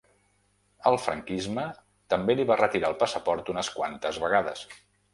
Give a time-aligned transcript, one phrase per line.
[0.91, 1.67] El franquisme
[2.15, 4.69] també li va retirar el passaport unes quantes vegades.